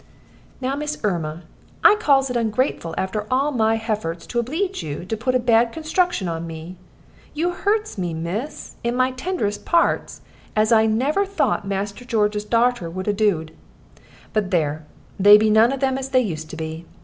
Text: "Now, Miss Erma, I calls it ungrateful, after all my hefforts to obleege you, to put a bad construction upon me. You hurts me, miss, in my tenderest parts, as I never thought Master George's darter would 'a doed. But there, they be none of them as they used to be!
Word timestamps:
"Now, 0.61 0.75
Miss 0.75 0.97
Erma, 1.03 1.43
I 1.83 1.93
calls 1.99 2.31
it 2.31 2.35
ungrateful, 2.35 2.95
after 2.97 3.27
all 3.29 3.51
my 3.51 3.75
hefforts 3.77 4.25
to 4.29 4.39
obleege 4.39 4.81
you, 4.81 5.05
to 5.05 5.15
put 5.15 5.35
a 5.35 5.39
bad 5.39 5.71
construction 5.71 6.27
upon 6.27 6.47
me. 6.47 6.75
You 7.35 7.51
hurts 7.51 7.99
me, 7.99 8.11
miss, 8.11 8.77
in 8.83 8.95
my 8.95 9.11
tenderest 9.11 9.63
parts, 9.63 10.21
as 10.55 10.71
I 10.71 10.87
never 10.87 11.23
thought 11.23 11.67
Master 11.67 12.03
George's 12.03 12.45
darter 12.45 12.89
would 12.89 13.07
'a 13.07 13.13
doed. 13.13 13.55
But 14.33 14.49
there, 14.49 14.87
they 15.19 15.37
be 15.37 15.51
none 15.51 15.71
of 15.71 15.81
them 15.81 15.99
as 15.99 16.09
they 16.09 16.21
used 16.21 16.49
to 16.49 16.55
be! 16.55 16.87